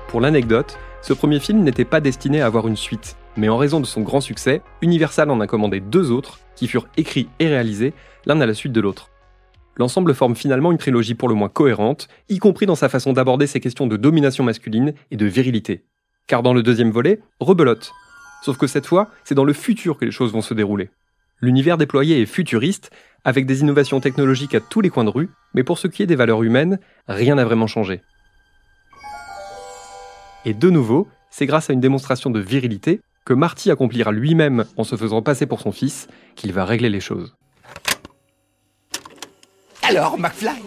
Pour 0.09 0.21
l'anecdote, 0.23 0.79
ce 1.03 1.12
premier 1.12 1.39
film 1.39 1.62
n'était 1.62 1.85
pas 1.85 2.00
destiné 2.00 2.41
à 2.41 2.47
avoir 2.47 2.67
une 2.67 2.77
suite, 2.77 3.17
mais 3.37 3.50
en 3.50 3.59
raison 3.59 3.79
de 3.79 3.87
son 3.87 4.00
grand 4.00 4.23
succès, 4.23 4.62
Universal 4.81 5.31
en 5.31 5.41
a 5.41 5.47
commandé 5.47 5.81
deux 5.81 6.11
autres, 6.11 6.41
qui 6.56 6.67
furent 6.67 6.89
écrits 6.97 7.29
et 7.39 7.47
réalisés, 7.47 7.93
l'un 8.25 8.41
à 8.41 8.47
la 8.47 8.55
suite 8.55 8.73
de 8.73 8.81
l'autre. 8.81 9.11
L'ensemble 9.77 10.15
forme 10.15 10.35
finalement 10.35 10.73
une 10.73 10.79
trilogie 10.79 11.15
pour 11.15 11.29
le 11.29 11.35
moins 11.35 11.50
cohérente, 11.50 12.09
y 12.31 12.39
compris 12.39 12.65
dans 12.67 12.75
sa 12.75 12.89
façon 12.89 13.12
d'aborder 13.12 13.47
ces 13.47 13.61
questions 13.61 13.87
de 13.87 13.99
domination 13.99 14.43
masculine 14.43 14.95
et 15.11 15.17
de 15.17 15.27
virilité. 15.27 15.85
Car 16.28 16.42
dans 16.42 16.52
le 16.52 16.62
deuxième 16.62 16.90
volet, 16.90 17.20
rebelote. 17.40 17.92
Sauf 18.42 18.58
que 18.58 18.66
cette 18.66 18.86
fois, 18.86 19.10
c'est 19.25 19.34
dans 19.34 19.44
le 19.44 19.54
futur 19.54 19.98
que 19.98 20.04
les 20.04 20.10
choses 20.10 20.32
vont 20.32 20.42
se 20.42 20.54
dérouler. 20.54 20.90
L'univers 21.40 21.78
déployé 21.78 22.20
est 22.20 22.26
futuriste, 22.26 22.90
avec 23.25 23.46
des 23.46 23.60
innovations 23.60 24.00
technologiques 24.00 24.54
à 24.54 24.60
tous 24.60 24.80
les 24.80 24.90
coins 24.90 25.04
de 25.04 25.10
rue, 25.10 25.30
mais 25.54 25.64
pour 25.64 25.78
ce 25.78 25.88
qui 25.88 26.02
est 26.02 26.06
des 26.06 26.16
valeurs 26.16 26.42
humaines, 26.42 26.78
rien 27.08 27.36
n'a 27.36 27.44
vraiment 27.44 27.66
changé. 27.66 28.02
Et 30.44 30.52
de 30.54 30.70
nouveau, 30.70 31.08
c'est 31.30 31.46
grâce 31.46 31.70
à 31.70 31.72
une 31.72 31.80
démonstration 31.80 32.30
de 32.30 32.40
virilité 32.40 33.00
que 33.25 33.32
Marty 33.34 33.70
accomplira 33.70 34.12
lui-même 34.12 34.66
en 34.76 34.84
se 34.84 34.96
faisant 34.96 35.22
passer 35.22 35.46
pour 35.46 35.60
son 35.60 35.72
fils 35.72 36.08
qu'il 36.36 36.52
va 36.52 36.64
régler 36.64 36.90
les 36.90 37.00
choses. 37.00 37.34
Alors, 39.82 40.19
McFly 40.19 40.60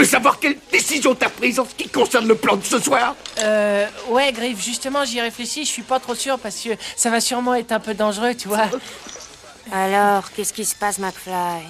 On 0.00 0.02
peut 0.02 0.08
savoir 0.08 0.40
quelle 0.40 0.56
décision 0.72 1.14
t'as 1.14 1.28
prise 1.28 1.60
en 1.60 1.66
ce 1.66 1.74
qui 1.74 1.86
concerne 1.86 2.26
le 2.26 2.34
plan 2.34 2.56
de 2.56 2.64
ce 2.64 2.78
soir 2.78 3.14
Euh, 3.42 3.86
ouais, 4.08 4.32
Griff, 4.32 4.58
justement, 4.64 5.04
j'y 5.04 5.20
réfléchis, 5.20 5.66
je 5.66 5.70
suis 5.70 5.82
pas 5.82 6.00
trop 6.00 6.14
sûr 6.14 6.38
parce 6.38 6.56
que 6.58 6.70
ça 6.96 7.10
va 7.10 7.20
sûrement 7.20 7.54
être 7.54 7.70
un 7.72 7.80
peu 7.80 7.92
dangereux, 7.92 8.34
tu 8.34 8.48
vois. 8.48 8.64
Alors, 9.70 10.32
qu'est-ce 10.32 10.54
qui 10.54 10.64
se 10.64 10.74
passe, 10.74 10.98
McFly 11.00 11.64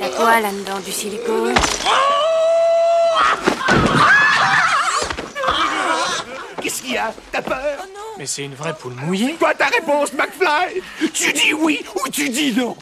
T'as 0.00 0.08
quoi 0.10 0.38
là-dedans 0.38 0.78
Du 0.84 0.92
silicone 0.92 1.54
Qu'est-ce 6.60 6.82
qu'il 6.82 6.92
y 6.92 6.98
a 6.98 7.10
T'as 7.32 7.40
peur 7.40 7.86
Mais 8.18 8.26
c'est 8.26 8.44
une 8.44 8.54
vraie 8.54 8.74
poule 8.76 8.96
mouillée. 8.96 9.32
Quoi 9.38 9.54
ta 9.54 9.68
réponse, 9.68 10.12
McFly 10.12 10.82
Tu 11.14 11.32
dis 11.32 11.54
oui 11.54 11.82
ou 12.04 12.06
tu 12.10 12.28
dis 12.28 12.52
non 12.52 12.76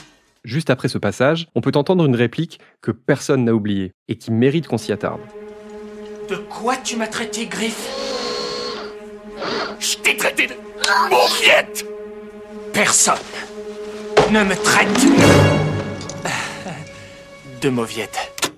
Juste 0.44 0.70
après 0.70 0.88
ce 0.88 0.98
passage, 0.98 1.46
on 1.54 1.60
peut 1.60 1.72
entendre 1.74 2.04
une 2.04 2.16
réplique 2.16 2.58
que 2.80 2.90
personne 2.90 3.44
n'a 3.44 3.54
oubliée 3.54 3.92
et 4.08 4.16
qui 4.16 4.32
mérite 4.32 4.66
qu'on 4.66 4.78
s'y 4.78 4.92
attarde. 4.92 5.20
De 6.28 6.36
quoi 6.36 6.76
tu 6.76 6.96
m'as 6.96 7.06
traité, 7.06 7.46
Griff? 7.46 7.88
Je 9.78 9.96
t'ai 9.98 10.16
traité 10.16 10.48
de 10.48 10.54
mauviette 11.10 11.86
Personne 12.72 13.14
ne 14.32 14.42
me 14.42 14.54
traite 14.54 14.88
de 17.60 17.68
mauviette. 17.68 18.52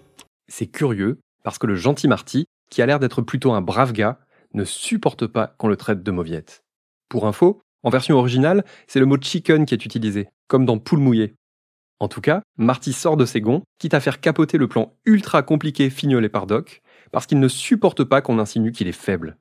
C'est 0.48 0.66
curieux 0.66 1.18
parce 1.42 1.58
que 1.58 1.66
le 1.66 1.74
gentil 1.74 2.08
Marty, 2.08 2.46
qui 2.70 2.80
a 2.80 2.86
l'air 2.86 2.98
d'être 2.98 3.20
plutôt 3.20 3.52
un 3.52 3.60
brave 3.60 3.92
gars, 3.92 4.18
ne 4.54 4.64
supporte 4.64 5.26
pas 5.26 5.48
qu'on 5.58 5.68
le 5.68 5.76
traite 5.76 6.02
de 6.02 6.10
mauviette. 6.10 6.64
Pour 7.10 7.26
info, 7.26 7.60
en 7.82 7.90
version 7.90 8.16
originale, 8.16 8.64
c'est 8.86 9.00
le 9.00 9.06
mot 9.06 9.18
chicken 9.20 9.66
qui 9.66 9.74
est 9.74 9.84
utilisé, 9.84 10.28
comme 10.48 10.64
dans 10.64 10.78
poule 10.78 11.00
mouillée. 11.00 11.34
En 12.04 12.08
tout 12.08 12.20
cas, 12.20 12.42
Marty 12.58 12.92
sort 12.92 13.16
de 13.16 13.24
ses 13.24 13.40
gonds, 13.40 13.62
quitte 13.78 13.94
à 13.94 14.00
faire 14.00 14.20
capoter 14.20 14.58
le 14.58 14.68
plan 14.68 14.92
ultra 15.06 15.42
compliqué 15.42 15.88
fignolé 15.88 16.28
par 16.28 16.46
Doc, 16.46 16.82
parce 17.12 17.24
qu'il 17.24 17.40
ne 17.40 17.48
supporte 17.48 18.04
pas 18.04 18.20
qu'on 18.20 18.38
insinue 18.38 18.72
qu'il 18.72 18.88
est 18.88 18.92
faible. 18.92 19.38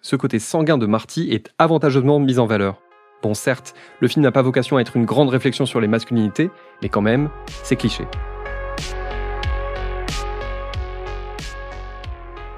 Ce 0.00 0.16
côté 0.16 0.40
sanguin 0.40 0.78
de 0.78 0.86
Marty 0.86 1.30
est 1.30 1.50
avantageusement 1.60 2.18
mis 2.18 2.40
en 2.40 2.46
valeur. 2.46 2.82
Bon, 3.22 3.34
certes, 3.34 3.74
le 4.00 4.08
film 4.08 4.24
n'a 4.24 4.32
pas 4.32 4.42
vocation 4.42 4.78
à 4.78 4.80
être 4.80 4.96
une 4.96 5.04
grande 5.04 5.28
réflexion 5.28 5.64
sur 5.64 5.80
les 5.80 5.86
masculinités, 5.86 6.50
mais 6.82 6.88
quand 6.88 7.02
même, 7.02 7.30
c'est 7.62 7.76
cliché. 7.76 8.04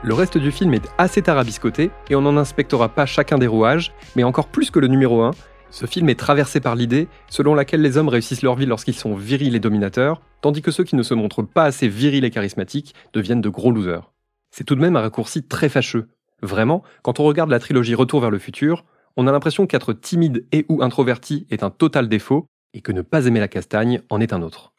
Le 0.02 0.14
reste 0.14 0.38
du 0.38 0.52
film 0.52 0.72
est 0.72 0.88
assez 0.96 1.20
tarabiscoté 1.20 1.90
et 2.08 2.14
on 2.14 2.22
n'en 2.22 2.38
inspectera 2.38 2.88
pas 2.88 3.04
chacun 3.04 3.36
des 3.36 3.46
rouages, 3.46 3.92
mais 4.16 4.24
encore 4.24 4.48
plus 4.48 4.70
que 4.70 4.78
le 4.78 4.86
numéro 4.86 5.20
1, 5.20 5.32
ce 5.74 5.86
film 5.86 6.08
est 6.08 6.14
traversé 6.14 6.60
par 6.60 6.76
l'idée 6.76 7.08
selon 7.28 7.52
laquelle 7.52 7.82
les 7.82 7.96
hommes 7.96 8.08
réussissent 8.08 8.42
leur 8.42 8.54
vie 8.54 8.64
lorsqu'ils 8.64 8.94
sont 8.94 9.16
virils 9.16 9.56
et 9.56 9.60
dominateurs, 9.60 10.22
tandis 10.40 10.62
que 10.62 10.70
ceux 10.70 10.84
qui 10.84 10.94
ne 10.94 11.02
se 11.02 11.14
montrent 11.14 11.42
pas 11.42 11.64
assez 11.64 11.88
virils 11.88 12.24
et 12.24 12.30
charismatiques 12.30 12.94
deviennent 13.12 13.40
de 13.40 13.48
gros 13.48 13.72
losers. 13.72 14.12
C'est 14.52 14.62
tout 14.62 14.76
de 14.76 14.80
même 14.80 14.94
un 14.94 15.00
raccourci 15.00 15.42
très 15.42 15.68
fâcheux. 15.68 16.06
Vraiment, 16.42 16.84
quand 17.02 17.18
on 17.18 17.24
regarde 17.24 17.50
la 17.50 17.58
trilogie 17.58 17.96
Retour 17.96 18.20
vers 18.20 18.30
le 18.30 18.38
futur, 18.38 18.84
on 19.16 19.26
a 19.26 19.32
l'impression 19.32 19.66
qu'être 19.66 19.92
timide 19.92 20.46
et 20.52 20.64
ou 20.68 20.80
introverti 20.80 21.44
est 21.50 21.64
un 21.64 21.70
total 21.70 22.08
défaut 22.08 22.46
et 22.72 22.80
que 22.80 22.92
ne 22.92 23.02
pas 23.02 23.26
aimer 23.26 23.40
la 23.40 23.48
castagne 23.48 24.00
en 24.10 24.20
est 24.20 24.32
un 24.32 24.42
autre. 24.42 24.74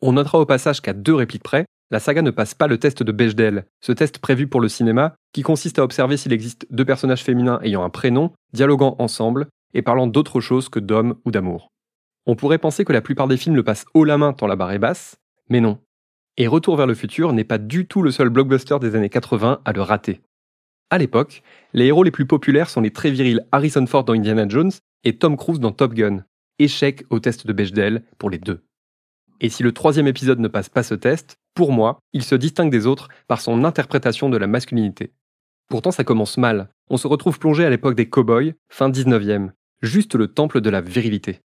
On 0.00 0.12
notera 0.12 0.40
au 0.40 0.46
passage 0.46 0.80
qu'à 0.80 0.94
deux 0.94 1.14
répliques 1.14 1.42
près, 1.42 1.66
la 1.90 2.00
saga 2.00 2.22
ne 2.22 2.30
passe 2.30 2.54
pas 2.54 2.66
le 2.66 2.78
test 2.78 3.02
de 3.02 3.12
Bechdel, 3.12 3.66
ce 3.82 3.92
test 3.92 4.18
prévu 4.20 4.46
pour 4.46 4.62
le 4.62 4.70
cinéma, 4.70 5.16
qui 5.34 5.42
consiste 5.42 5.78
à 5.78 5.84
observer 5.84 6.16
s'il 6.16 6.32
existe 6.32 6.66
deux 6.70 6.86
personnages 6.86 7.24
féminins 7.24 7.60
ayant 7.62 7.84
un 7.84 7.90
prénom, 7.90 8.32
dialoguant 8.54 8.96
ensemble 8.98 9.48
et 9.74 9.82
parlant 9.82 10.06
d'autre 10.06 10.40
chose 10.40 10.68
que 10.68 10.78
d'homme 10.80 11.16
ou 11.24 11.30
d'amour. 11.30 11.70
On 12.26 12.36
pourrait 12.36 12.58
penser 12.58 12.84
que 12.84 12.92
la 12.92 13.00
plupart 13.00 13.28
des 13.28 13.36
films 13.36 13.56
le 13.56 13.62
passent 13.62 13.86
haut 13.94 14.04
la 14.04 14.18
main 14.18 14.32
tant 14.32 14.46
la 14.46 14.56
barre 14.56 14.72
est 14.72 14.78
basse, 14.78 15.16
mais 15.48 15.60
non. 15.60 15.78
Et 16.36 16.46
Retour 16.46 16.76
vers 16.76 16.86
le 16.86 16.94
futur 16.94 17.32
n'est 17.32 17.44
pas 17.44 17.58
du 17.58 17.86
tout 17.86 18.02
le 18.02 18.10
seul 18.10 18.28
blockbuster 18.28 18.78
des 18.80 18.94
années 18.94 19.08
80 19.08 19.60
à 19.64 19.72
le 19.72 19.82
rater. 19.82 20.20
À 20.90 20.98
l'époque, 20.98 21.42
les 21.72 21.86
héros 21.86 22.02
les 22.02 22.10
plus 22.10 22.26
populaires 22.26 22.70
sont 22.70 22.80
les 22.80 22.90
très 22.90 23.10
virils 23.10 23.46
Harrison 23.52 23.86
Ford 23.86 24.04
dans 24.04 24.12
Indiana 24.12 24.48
Jones 24.48 24.72
et 25.04 25.16
Tom 25.16 25.36
Cruise 25.36 25.60
dans 25.60 25.72
Top 25.72 25.94
Gun. 25.94 26.24
Échec 26.58 27.04
au 27.10 27.20
test 27.20 27.46
de 27.46 27.52
Bechdel 27.52 28.02
pour 28.18 28.28
les 28.28 28.38
deux. 28.38 28.62
Et 29.40 29.48
si 29.48 29.62
le 29.62 29.72
troisième 29.72 30.06
épisode 30.06 30.40
ne 30.40 30.48
passe 30.48 30.68
pas 30.68 30.82
ce 30.82 30.94
test, 30.94 31.36
pour 31.54 31.72
moi, 31.72 32.00
il 32.12 32.22
se 32.22 32.34
distingue 32.34 32.70
des 32.70 32.86
autres 32.86 33.08
par 33.26 33.40
son 33.40 33.64
interprétation 33.64 34.28
de 34.28 34.36
la 34.36 34.46
masculinité. 34.46 35.12
Pourtant, 35.68 35.90
ça 35.90 36.04
commence 36.04 36.36
mal. 36.36 36.68
On 36.88 36.96
se 36.96 37.06
retrouve 37.06 37.38
plongé 37.38 37.64
à 37.64 37.70
l'époque 37.70 37.94
des 37.94 38.08
cowboys, 38.08 38.54
fin 38.68 38.90
19e, 38.90 39.50
juste 39.82 40.14
le 40.14 40.28
temple 40.28 40.60
de 40.60 40.70
la 40.70 40.80
virilité. 40.80 41.40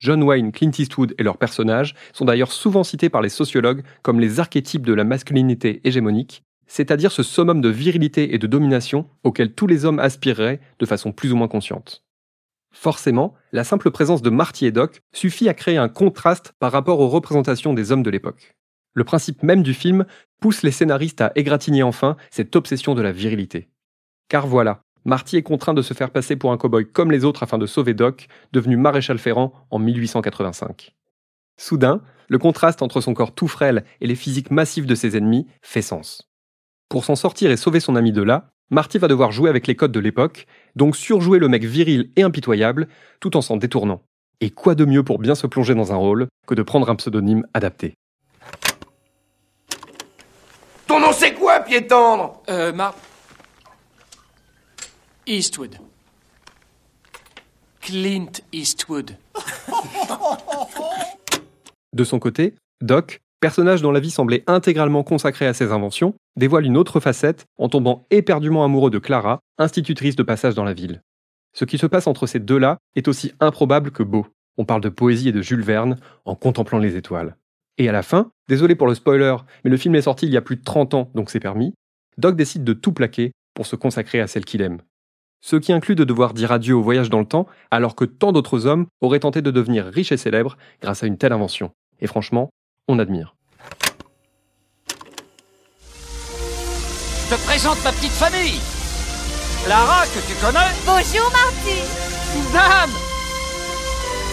John 0.00 0.22
Wayne, 0.22 0.52
Clint 0.52 0.70
Eastwood 0.78 1.14
et 1.18 1.22
leurs 1.22 1.38
personnages 1.38 1.94
sont 2.12 2.24
d'ailleurs 2.24 2.52
souvent 2.52 2.84
cités 2.84 3.08
par 3.08 3.22
les 3.22 3.28
sociologues 3.28 3.82
comme 4.02 4.20
les 4.20 4.38
archétypes 4.38 4.86
de 4.86 4.94
la 4.94 5.04
masculinité 5.04 5.80
hégémonique, 5.84 6.44
c'est-à-dire 6.68 7.10
ce 7.10 7.22
summum 7.22 7.60
de 7.60 7.68
virilité 7.68 8.34
et 8.34 8.38
de 8.38 8.46
domination 8.46 9.08
auquel 9.24 9.54
tous 9.54 9.66
les 9.66 9.84
hommes 9.84 9.98
aspireraient 9.98 10.60
de 10.78 10.86
façon 10.86 11.12
plus 11.12 11.32
ou 11.32 11.36
moins 11.36 11.48
consciente. 11.48 12.04
Forcément, 12.72 13.34
la 13.52 13.64
simple 13.64 13.90
présence 13.90 14.22
de 14.22 14.30
Marty 14.30 14.66
et 14.66 14.72
Doc 14.72 15.00
suffit 15.12 15.48
à 15.48 15.54
créer 15.54 15.78
un 15.78 15.88
contraste 15.88 16.52
par 16.60 16.70
rapport 16.70 17.00
aux 17.00 17.08
représentations 17.08 17.74
des 17.74 17.90
hommes 17.90 18.02
de 18.02 18.10
l'époque. 18.10 18.54
Le 18.94 19.04
principe 19.04 19.42
même 19.42 19.62
du 19.62 19.74
film 19.74 20.06
pousse 20.40 20.62
les 20.62 20.70
scénaristes 20.70 21.20
à 21.20 21.32
égratigner 21.34 21.82
enfin 21.82 22.16
cette 22.30 22.54
obsession 22.54 22.94
de 22.94 23.02
la 23.02 23.12
virilité. 23.12 23.68
Car 24.28 24.46
voilà, 24.46 24.82
Marty 25.04 25.36
est 25.36 25.42
contraint 25.42 25.74
de 25.74 25.82
se 25.82 25.94
faire 25.94 26.10
passer 26.10 26.36
pour 26.36 26.52
un 26.52 26.56
cow-boy 26.56 26.86
comme 26.86 27.10
les 27.10 27.24
autres 27.24 27.42
afin 27.42 27.58
de 27.58 27.66
sauver 27.66 27.94
Doc, 27.94 28.28
devenu 28.52 28.76
maréchal 28.76 29.18
ferrant 29.18 29.52
en 29.70 29.78
1885. 29.78 30.94
Soudain, 31.56 32.00
le 32.28 32.38
contraste 32.38 32.82
entre 32.82 33.00
son 33.00 33.14
corps 33.14 33.34
tout 33.34 33.48
frêle 33.48 33.84
et 34.00 34.06
les 34.06 34.14
physiques 34.14 34.50
massifs 34.50 34.86
de 34.86 34.94
ses 34.94 35.16
ennemis 35.16 35.46
fait 35.62 35.82
sens. 35.82 36.28
Pour 36.88 37.04
s'en 37.04 37.16
sortir 37.16 37.50
et 37.50 37.56
sauver 37.56 37.80
son 37.80 37.96
ami 37.96 38.12
de 38.12 38.22
là, 38.22 38.50
Marty 38.70 38.98
va 38.98 39.08
devoir 39.08 39.32
jouer 39.32 39.48
avec 39.48 39.66
les 39.66 39.76
codes 39.76 39.92
de 39.92 40.00
l'époque, 40.00 40.46
donc 40.76 40.94
surjouer 40.94 41.38
le 41.38 41.48
mec 41.48 41.64
viril 41.64 42.10
et 42.16 42.22
impitoyable, 42.22 42.88
tout 43.20 43.36
en 43.36 43.40
s'en 43.40 43.56
détournant. 43.56 44.02
Et 44.40 44.50
quoi 44.50 44.74
de 44.74 44.84
mieux 44.84 45.02
pour 45.02 45.18
bien 45.18 45.34
se 45.34 45.46
plonger 45.46 45.74
dans 45.74 45.92
un 45.92 45.96
rôle 45.96 46.28
que 46.46 46.54
de 46.54 46.62
prendre 46.62 46.88
un 46.90 46.94
pseudonyme 46.94 47.46
adapté? 47.54 47.94
Ton 50.86 51.00
nom 51.00 51.12
c'est 51.12 51.34
quoi, 51.34 51.60
pied 51.60 51.86
tendre? 51.86 52.42
Euh, 52.48 52.72
Mar... 52.72 52.94
Eastwood. 55.28 55.76
Clint 57.82 58.40
Eastwood. 58.50 59.18
De 61.92 62.04
son 62.04 62.18
côté, 62.18 62.54
Doc, 62.80 63.20
personnage 63.38 63.82
dont 63.82 63.90
la 63.90 64.00
vie 64.00 64.10
semblait 64.10 64.42
intégralement 64.46 65.02
consacrée 65.02 65.46
à 65.46 65.52
ses 65.52 65.70
inventions, 65.70 66.14
dévoile 66.36 66.64
une 66.64 66.78
autre 66.78 66.98
facette 66.98 67.44
en 67.58 67.68
tombant 67.68 68.06
éperdument 68.10 68.64
amoureux 68.64 68.88
de 68.88 68.98
Clara, 68.98 69.40
institutrice 69.58 70.16
de 70.16 70.22
passage 70.22 70.54
dans 70.54 70.64
la 70.64 70.72
ville. 70.72 71.02
Ce 71.54 71.66
qui 71.66 71.76
se 71.76 71.84
passe 71.84 72.06
entre 72.06 72.26
ces 72.26 72.40
deux-là 72.40 72.78
est 72.96 73.06
aussi 73.06 73.34
improbable 73.38 73.90
que 73.90 74.02
beau. 74.02 74.26
On 74.56 74.64
parle 74.64 74.80
de 74.80 74.88
poésie 74.88 75.28
et 75.28 75.32
de 75.32 75.42
Jules 75.42 75.60
Verne 75.60 75.98
en 76.24 76.36
contemplant 76.36 76.78
les 76.78 76.96
étoiles. 76.96 77.36
Et 77.76 77.86
à 77.90 77.92
la 77.92 78.02
fin, 78.02 78.30
désolé 78.48 78.74
pour 78.76 78.86
le 78.86 78.94
spoiler, 78.94 79.36
mais 79.62 79.70
le 79.70 79.76
film 79.76 79.94
est 79.94 80.02
sorti 80.02 80.24
il 80.24 80.32
y 80.32 80.38
a 80.38 80.42
plus 80.42 80.56
de 80.56 80.64
30 80.64 80.94
ans, 80.94 81.10
donc 81.14 81.28
c'est 81.28 81.38
permis, 81.38 81.74
Doc 82.16 82.34
décide 82.34 82.64
de 82.64 82.72
tout 82.72 82.94
plaquer 82.94 83.32
pour 83.52 83.66
se 83.66 83.76
consacrer 83.76 84.20
à 84.20 84.26
celle 84.26 84.46
qu'il 84.46 84.62
aime. 84.62 84.78
Ce 85.40 85.56
qui 85.56 85.72
inclut 85.72 85.94
de 85.94 86.04
devoir 86.04 86.34
dire 86.34 86.50
adieu 86.52 86.74
au 86.74 86.82
voyage 86.82 87.10
dans 87.10 87.20
le 87.20 87.24
temps, 87.26 87.46
alors 87.70 87.94
que 87.94 88.04
tant 88.04 88.32
d'autres 88.32 88.66
hommes 88.66 88.86
auraient 89.00 89.20
tenté 89.20 89.40
de 89.40 89.50
devenir 89.50 89.86
riches 89.86 90.12
et 90.12 90.16
célèbres 90.16 90.56
grâce 90.82 91.02
à 91.02 91.06
une 91.06 91.16
telle 91.16 91.32
invention. 91.32 91.70
Et 92.00 92.06
franchement, 92.06 92.50
on 92.88 92.98
admire. 92.98 93.34
Je 97.30 97.34
te 97.34 97.40
présente 97.44 97.82
ma 97.84 97.92
petite 97.92 98.12
famille. 98.12 98.60
Clara, 99.64 100.04
que 100.06 100.20
tu 100.26 100.34
connais 100.40 100.72
Bonjour, 100.86 101.30
Marty. 101.30 101.82
Dame 102.52 102.90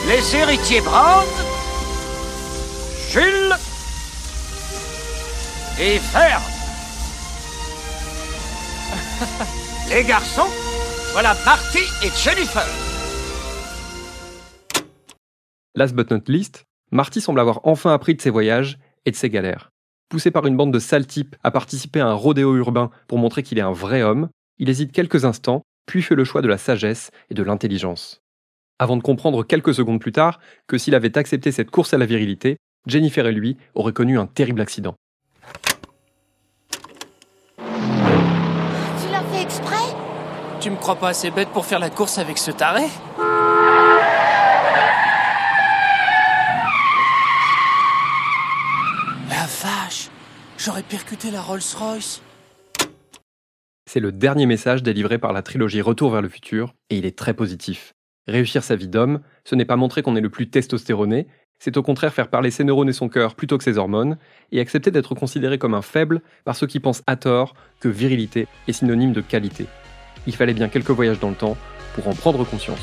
Les 0.07 0.35
héritiers 0.35 0.81
Brown, 0.81 1.25
Jules 3.11 3.55
et 5.79 5.99
Fern. 5.99 6.43
Les 9.89 10.03
garçons, 10.03 10.47
voilà 11.15 11.33
Marty 11.45 11.79
et 12.03 12.09
Jennifer. 12.09 12.65
Last 15.73 15.95
but 15.95 16.11
not 16.11 16.23
least, 16.27 16.65
Marty 16.91 17.21
semble 17.21 17.39
avoir 17.39 17.61
enfin 17.63 17.93
appris 17.93 18.15
de 18.15 18.21
ses 18.21 18.29
voyages 18.29 18.77
et 19.05 19.11
de 19.11 19.15
ses 19.15 19.29
galères. 19.29 19.71
Poussé 20.09 20.29
par 20.29 20.45
une 20.45 20.57
bande 20.57 20.73
de 20.73 20.79
sales 20.79 21.07
types 21.07 21.37
à 21.41 21.51
participer 21.51 22.01
à 22.01 22.07
un 22.07 22.13
rodéo 22.13 22.57
urbain 22.57 22.89
pour 23.07 23.17
montrer 23.17 23.43
qu'il 23.43 23.57
est 23.57 23.61
un 23.61 23.71
vrai 23.71 24.03
homme, 24.03 24.27
il 24.57 24.67
hésite 24.67 24.91
quelques 24.91 25.23
instants, 25.23 25.61
puis 25.85 26.01
fait 26.01 26.15
le 26.15 26.25
choix 26.25 26.41
de 26.41 26.49
la 26.49 26.57
sagesse 26.57 27.11
et 27.29 27.33
de 27.33 27.43
l'intelligence. 27.43 28.19
Avant 28.77 28.97
de 28.97 29.01
comprendre 29.01 29.45
quelques 29.45 29.73
secondes 29.73 30.01
plus 30.01 30.11
tard 30.11 30.41
que 30.67 30.77
s'il 30.77 30.95
avait 30.95 31.17
accepté 31.17 31.53
cette 31.53 31.71
course 31.71 31.93
à 31.93 31.97
la 31.97 32.05
virilité, 32.05 32.57
Jennifer 32.87 33.25
et 33.25 33.31
lui 33.31 33.55
auraient 33.73 33.93
connu 33.93 34.19
un 34.19 34.27
terrible 34.27 34.59
accident. 34.59 34.95
Tu 40.65 40.71
me 40.71 40.77
crois 40.77 40.95
pas 40.95 41.09
assez 41.09 41.29
bête 41.29 41.49
pour 41.49 41.63
faire 41.67 41.77
la 41.77 41.91
course 41.91 42.17
avec 42.17 42.39
ce 42.39 42.49
taré 42.49 42.81
La 49.29 49.45
vache 49.61 50.09
J'aurais 50.57 50.81
percuté 50.81 51.29
la 51.29 51.39
Rolls-Royce. 51.39 52.23
C'est 53.85 53.99
le 53.99 54.11
dernier 54.11 54.47
message 54.47 54.81
délivré 54.81 55.19
par 55.19 55.33
la 55.33 55.43
trilogie 55.43 55.81
Retour 55.81 56.09
vers 56.09 56.23
le 56.23 56.29
futur, 56.29 56.73
et 56.89 56.97
il 56.97 57.05
est 57.05 57.15
très 57.15 57.35
positif. 57.35 57.93
Réussir 58.27 58.63
sa 58.63 58.75
vie 58.75 58.87
d'homme, 58.87 59.19
ce 59.43 59.53
n'est 59.53 59.65
pas 59.65 59.75
montrer 59.75 60.01
qu'on 60.01 60.15
est 60.15 60.21
le 60.21 60.31
plus 60.31 60.49
testostéroné, 60.49 61.27
c'est 61.59 61.77
au 61.77 61.83
contraire 61.83 62.11
faire 62.11 62.31
parler 62.31 62.49
ses 62.49 62.63
neurones 62.63 62.89
et 62.89 62.93
son 62.93 63.07
cœur 63.07 63.35
plutôt 63.35 63.59
que 63.59 63.63
ses 63.63 63.77
hormones, 63.77 64.17
et 64.51 64.59
accepter 64.59 64.89
d'être 64.89 65.13
considéré 65.13 65.59
comme 65.59 65.75
un 65.75 65.83
faible 65.83 66.23
par 66.43 66.55
ceux 66.55 66.65
qui 66.65 66.79
pensent 66.79 67.03
à 67.05 67.17
tort 67.17 67.53
que 67.79 67.87
virilité 67.87 68.47
est 68.67 68.73
synonyme 68.73 69.13
de 69.13 69.21
qualité. 69.21 69.67
Il 70.27 70.35
fallait 70.35 70.53
bien 70.53 70.69
quelques 70.69 70.91
voyages 70.91 71.19
dans 71.19 71.29
le 71.29 71.35
temps 71.35 71.57
pour 71.93 72.07
en 72.07 72.13
prendre 72.13 72.43
conscience. 72.45 72.79